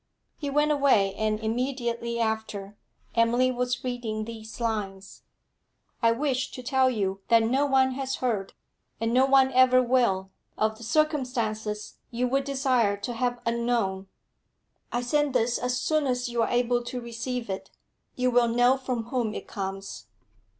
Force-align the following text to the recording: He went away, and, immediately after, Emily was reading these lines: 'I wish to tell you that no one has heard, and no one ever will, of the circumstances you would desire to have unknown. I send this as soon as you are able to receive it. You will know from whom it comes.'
He 0.35 0.49
went 0.49 0.71
away, 0.71 1.13
and, 1.13 1.39
immediately 1.41 2.19
after, 2.19 2.75
Emily 3.13 3.51
was 3.51 3.83
reading 3.83 4.25
these 4.25 4.59
lines: 4.59 5.21
'I 6.01 6.13
wish 6.13 6.49
to 6.53 6.63
tell 6.63 6.89
you 6.89 7.19
that 7.27 7.43
no 7.43 7.67
one 7.67 7.91
has 7.91 8.15
heard, 8.15 8.53
and 8.99 9.13
no 9.13 9.27
one 9.27 9.53
ever 9.53 9.79
will, 9.79 10.31
of 10.57 10.79
the 10.79 10.83
circumstances 10.83 11.99
you 12.09 12.27
would 12.27 12.45
desire 12.45 12.97
to 12.97 13.13
have 13.13 13.41
unknown. 13.45 14.07
I 14.91 15.01
send 15.01 15.35
this 15.35 15.59
as 15.59 15.79
soon 15.79 16.07
as 16.07 16.27
you 16.29 16.41
are 16.41 16.49
able 16.49 16.81
to 16.85 16.99
receive 16.99 17.47
it. 17.47 17.69
You 18.15 18.31
will 18.31 18.47
know 18.47 18.77
from 18.77 19.03
whom 19.03 19.35
it 19.35 19.47
comes.' 19.47 20.07